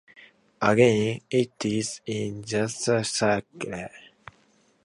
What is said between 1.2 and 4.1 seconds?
it is in greyscale.